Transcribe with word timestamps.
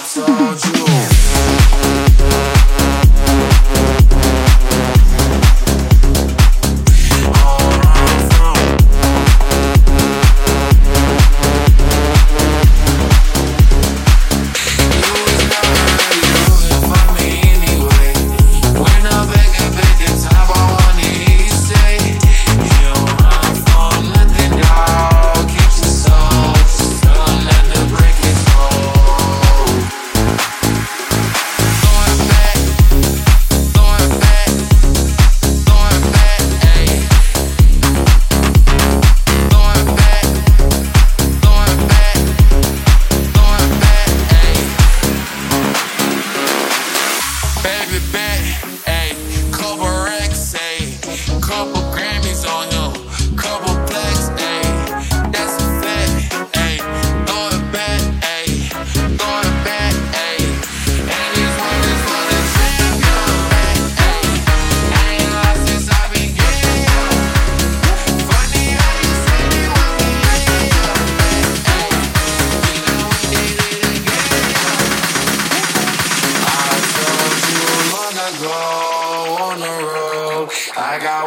I 0.00 0.54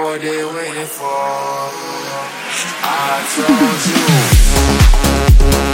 what 0.04 0.22
they 0.22 0.44
waiting 0.44 0.86
for. 0.86 1.06
I 2.84 3.24
told 3.36 3.86
you. 5.66 5.71